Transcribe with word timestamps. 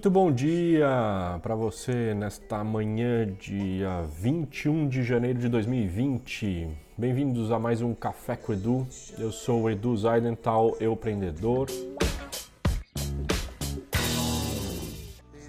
Muito 0.00 0.10
bom 0.10 0.32
dia 0.32 1.38
para 1.42 1.54
você 1.54 2.14
nesta 2.14 2.64
manhã, 2.64 3.30
dia 3.38 4.00
21 4.18 4.88
de 4.88 5.02
janeiro 5.02 5.38
de 5.38 5.46
2020. 5.46 6.68
Bem-vindos 6.96 7.52
a 7.52 7.58
mais 7.58 7.82
um 7.82 7.92
Café 7.92 8.34
com 8.34 8.54
Edu. 8.54 8.88
Eu 9.18 9.30
sou 9.30 9.64
o 9.64 9.70
Edu 9.70 9.94
Zaidental, 9.94 10.74
eu 10.80 10.94
empreendedor. 10.94 11.68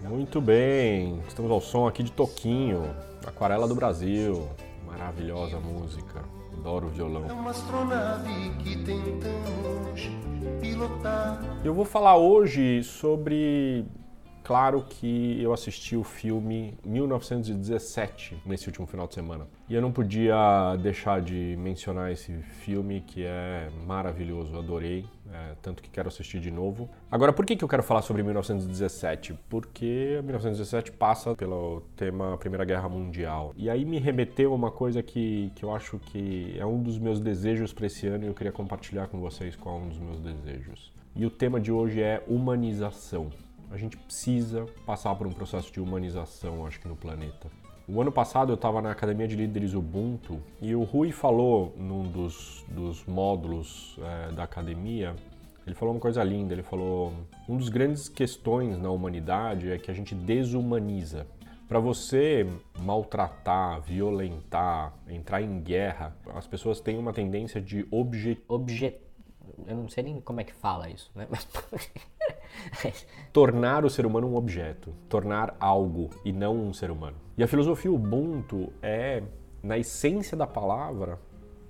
Muito 0.04 0.42
bem, 0.42 1.22
estamos 1.30 1.50
ao 1.50 1.62
som 1.62 1.88
aqui 1.88 2.04
de 2.04 2.12
Toquinho, 2.12 2.94
Aquarela 3.26 3.70
do 3.70 3.74
Brasil. 3.74 4.50
Maravilhosa 4.86 5.62
música, 5.62 6.26
adoro 6.58 6.88
o 6.88 6.90
violão. 6.90 7.26
É 7.26 7.32
uma 7.32 7.52
astronave 7.52 8.50
que 8.62 8.76
tentamos 8.84 10.10
pilotar. 10.60 11.42
Eu 11.64 11.74
vou 11.74 11.86
falar 11.86 12.18
hoje 12.18 12.84
sobre 12.84 13.86
Claro 14.44 14.84
que 14.90 15.42
eu 15.42 15.54
assisti 15.54 15.96
o 15.96 16.04
filme 16.04 16.74
1917 16.84 18.42
nesse 18.46 18.68
último 18.68 18.88
final 18.88 19.08
de 19.08 19.14
semana. 19.14 19.48
E 19.70 19.76
eu 19.76 19.82
não 19.82 19.92
podia 19.92 20.76
deixar 20.82 21.22
de 21.22 21.56
mencionar 21.60 22.12
esse 22.12 22.34
filme 22.64 23.02
que 23.02 23.24
é 23.24 23.70
maravilhoso, 23.86 24.58
adorei, 24.58 25.06
é, 25.32 25.56
tanto 25.62 25.82
que 25.82 25.90
quero 25.90 26.08
assistir 26.08 26.40
de 26.40 26.50
novo. 26.50 26.90
Agora, 27.10 27.32
por 27.32 27.46
que, 27.46 27.56
que 27.56 27.64
eu 27.64 27.68
quero 27.68 27.84
falar 27.84 28.02
sobre 28.02 28.24
1917? 28.24 29.36
Porque 29.48 30.20
1917 30.24 30.92
passa 30.92 31.36
pelo 31.36 31.82
tema 31.96 32.36
Primeira 32.38 32.66
Guerra 32.66 32.90
Mundial. 32.90 33.54
E 33.56 33.70
aí 33.70 33.86
me 33.86 34.00
remeteu 34.00 34.52
a 34.52 34.56
uma 34.56 34.72
coisa 34.72 35.04
que, 35.04 35.52
que 35.56 35.64
eu 35.64 35.74
acho 35.74 36.00
que 36.00 36.56
é 36.58 36.66
um 36.66 36.82
dos 36.82 36.98
meus 36.98 37.20
desejos 37.20 37.72
para 37.72 37.86
esse 37.86 38.08
ano 38.08 38.26
e 38.26 38.28
eu 38.28 38.34
queria 38.34 38.52
compartilhar 38.52 39.08
com 39.08 39.20
vocês 39.20 39.56
qual 39.56 39.80
é 39.80 39.84
um 39.84 39.88
dos 39.88 40.00
meus 40.00 40.20
desejos. 40.20 40.92
E 41.16 41.26
o 41.26 41.30
tema 41.30 41.60
de 41.60 41.72
hoje 41.72 42.02
é 42.02 42.24
humanização 42.28 43.30
a 43.72 43.78
gente 43.78 43.98
precisa 43.98 44.66
passar 44.86 45.16
por 45.16 45.26
um 45.26 45.32
processo 45.32 45.72
de 45.72 45.80
humanização, 45.80 46.66
acho 46.66 46.80
que 46.80 46.88
no 46.88 46.96
planeta. 46.96 47.50
O 47.88 48.00
ano 48.00 48.12
passado 48.12 48.52
eu 48.52 48.56
estava 48.56 48.82
na 48.82 48.92
Academia 48.92 49.28
de 49.28 49.36
Líderes 49.36 49.74
Ubuntu 49.74 50.42
e 50.62 50.76
o 50.76 50.84
Rui 50.84 51.12
falou 51.12 51.74
num 51.78 52.04
dos, 52.04 52.64
dos 52.70 53.06
módulos 53.06 53.98
é, 54.00 54.32
da 54.32 54.44
academia, 54.44 55.16
ele 55.66 55.76
falou 55.76 55.94
uma 55.94 56.00
coisa 56.00 56.24
linda, 56.24 56.54
ele 56.54 56.64
falou, 56.64 57.14
um 57.48 57.58
dos 57.58 57.70
grandes 57.70 58.10
questões 58.10 58.78
na 58.78 58.90
humanidade 58.90 59.70
é 59.70 59.78
que 59.78 59.92
a 59.92 59.94
gente 59.94 60.16
desumaniza. 60.16 61.28
Para 61.68 61.80
você 61.80 62.46
maltratar, 62.80 63.82
violentar, 63.82 64.94
entrar 65.08 65.42
em 65.42 65.62
guerra, 65.62 66.16
as 66.36 66.46
pessoas 66.46 66.82
têm 66.82 66.98
uma 66.98 67.14
tendência 67.14 67.62
de 67.62 67.88
obje... 67.90 68.44
Obje... 68.48 68.96
Eu 69.68 69.76
não 69.76 69.90
sei 69.90 70.04
nem 70.04 70.20
como 70.20 70.42
é 70.42 70.44
que 70.44 70.54
fala 70.54 70.90
isso, 70.90 71.12
né? 71.16 71.28
Mas... 71.30 71.48
tornar 73.32 73.86
o 73.86 73.90
ser 73.90 74.06
humano 74.06 74.28
um 74.28 74.36
objeto, 74.36 74.94
tornar 75.08 75.56
algo 75.60 76.10
e 76.26 76.32
não 76.32 76.56
um 76.56 76.74
ser 76.74 76.92
humano. 76.92 77.18
E 77.38 77.44
a 77.44 77.48
filosofia 77.48 77.92
Ubuntu 77.92 78.72
é, 78.82 79.24
na 79.64 79.78
essência 79.78 80.36
da 80.36 80.48
palavra, 80.48 81.20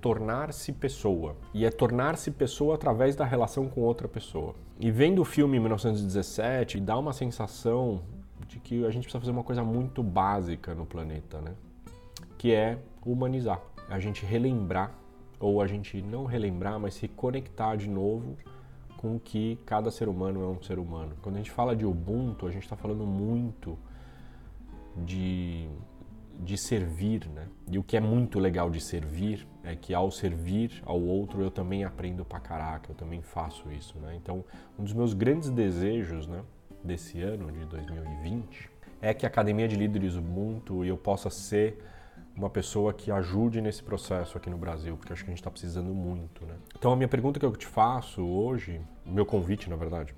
tornar-se 0.00 0.72
pessoa. 0.72 1.36
E 1.54 1.64
é 1.64 1.70
tornar-se 1.70 2.30
pessoa 2.30 2.74
através 2.74 3.14
da 3.14 3.24
relação 3.24 3.68
com 3.68 3.82
outra 3.82 4.08
pessoa. 4.08 4.54
E 4.80 4.90
vendo 4.90 5.22
o 5.22 5.24
filme 5.24 5.60
1917, 5.60 6.80
dá 6.80 6.98
uma 6.98 7.12
sensação 7.12 8.02
de 8.48 8.58
que 8.58 8.84
a 8.84 8.90
gente 8.90 9.04
precisa 9.04 9.20
fazer 9.20 9.30
uma 9.30 9.44
coisa 9.44 9.62
muito 9.62 10.02
básica 10.02 10.74
no 10.74 10.84
planeta, 10.84 11.40
né? 11.40 11.54
Que 12.36 12.52
é 12.52 12.78
humanizar. 13.06 13.60
A 13.88 14.00
gente 14.00 14.26
relembrar, 14.26 14.92
ou 15.42 15.60
a 15.60 15.66
gente 15.66 16.00
não 16.00 16.24
relembrar, 16.24 16.78
mas 16.78 16.94
se 16.94 17.08
conectar 17.08 17.76
de 17.76 17.90
novo 17.90 18.36
com 18.96 19.18
que 19.18 19.58
cada 19.66 19.90
ser 19.90 20.08
humano 20.08 20.40
é 20.42 20.46
um 20.46 20.62
ser 20.62 20.78
humano. 20.78 21.16
Quando 21.20 21.34
a 21.34 21.38
gente 21.38 21.50
fala 21.50 21.74
de 21.74 21.84
Ubuntu, 21.84 22.46
a 22.46 22.52
gente 22.52 22.62
está 22.62 22.76
falando 22.76 23.04
muito 23.04 23.76
de, 24.96 25.68
de 26.38 26.56
servir, 26.56 27.28
né? 27.28 27.48
E 27.68 27.78
o 27.78 27.82
que 27.82 27.96
é 27.96 28.00
muito 28.00 28.38
legal 28.38 28.70
de 28.70 28.80
servir 28.80 29.46
é 29.64 29.74
que 29.74 29.92
ao 29.92 30.10
servir 30.12 30.80
ao 30.86 31.00
outro 31.00 31.42
eu 31.42 31.50
também 31.50 31.82
aprendo 31.82 32.24
pra 32.24 32.38
caraca, 32.38 32.92
eu 32.92 32.94
também 32.94 33.20
faço 33.20 33.70
isso, 33.72 33.98
né? 33.98 34.14
Então, 34.14 34.44
um 34.78 34.84
dos 34.84 34.92
meus 34.92 35.12
grandes 35.12 35.50
desejos, 35.50 36.28
né, 36.28 36.44
desse 36.84 37.20
ano 37.20 37.50
de 37.50 37.64
2020 37.66 38.70
é 39.00 39.12
que 39.12 39.26
a 39.26 39.28
Academia 39.28 39.66
de 39.66 39.74
Líderes 39.74 40.14
Ubuntu 40.14 40.84
eu 40.84 40.96
possa 40.96 41.28
ser 41.28 41.82
uma 42.36 42.48
pessoa 42.48 42.92
que 42.92 43.10
ajude 43.10 43.60
nesse 43.60 43.82
processo 43.82 44.38
aqui 44.38 44.48
no 44.48 44.56
Brasil, 44.56 44.96
porque 44.96 45.12
acho 45.12 45.22
que 45.22 45.30
a 45.30 45.32
gente 45.32 45.40
está 45.40 45.50
precisando 45.50 45.92
muito. 45.94 46.44
Né? 46.46 46.54
Então, 46.76 46.92
a 46.92 46.96
minha 46.96 47.08
pergunta 47.08 47.38
que 47.38 47.44
eu 47.44 47.54
te 47.54 47.66
faço 47.66 48.22
hoje, 48.22 48.80
meu 49.04 49.26
convite, 49.26 49.68
na 49.68 49.76
verdade, 49.76 50.14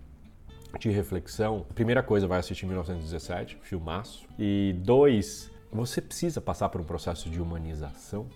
de 0.79 0.91
reflexão, 0.91 1.67
primeira 1.75 2.03
coisa, 2.03 2.27
vai 2.27 2.39
assistir 2.39 2.67
1917, 2.67 3.59
filmaço. 3.63 4.27
E 4.39 4.75
dois, 4.79 5.51
você 5.73 6.01
precisa 6.01 6.41
passar 6.41 6.69
por 6.69 6.81
um 6.81 6.85
processo 6.85 7.29
de 7.29 7.41
humanização? 7.41 8.27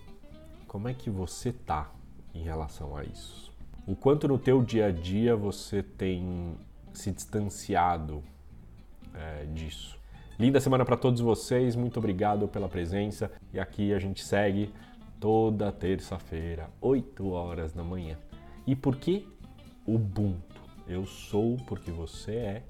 Como 0.67 0.87
é 0.87 0.93
que 0.93 1.09
você 1.09 1.51
tá 1.51 1.91
em 2.33 2.43
relação 2.43 2.95
a 2.95 3.03
isso? 3.03 3.51
O 3.87 3.95
quanto 3.95 4.27
no 4.27 4.37
teu 4.37 4.61
dia 4.61 4.87
a 4.87 4.91
dia 4.91 5.35
você 5.35 5.81
tem 5.81 6.55
se 6.93 7.11
distanciado 7.11 8.23
é, 9.13 9.45
disso? 9.45 9.98
Linda 10.39 10.61
semana 10.61 10.85
para 10.85 10.95
todos 10.95 11.19
vocês, 11.19 11.75
muito 11.75 11.99
obrigado 11.99 12.47
pela 12.47 12.69
presença. 12.69 13.29
E 13.51 13.59
aqui 13.59 13.93
a 13.93 13.99
gente 13.99 14.23
segue 14.23 14.73
toda 15.19 15.69
terça-feira, 15.69 16.69
8 16.79 17.29
horas 17.29 17.73
da 17.73 17.83
manhã. 17.83 18.17
E 18.65 18.73
por 18.73 18.95
que 18.95 19.27
Ubuntu? 19.85 20.61
Eu 20.87 21.05
sou 21.05 21.57
porque 21.67 21.91
você 21.91 22.35
é 22.35 22.63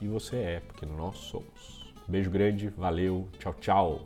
e 0.00 0.08
você 0.08 0.36
é 0.36 0.60
porque 0.66 0.84
nós 0.84 1.16
somos. 1.18 1.94
Beijo 2.08 2.28
grande, 2.28 2.68
valeu, 2.70 3.28
tchau, 3.38 3.54
tchau. 3.60 4.00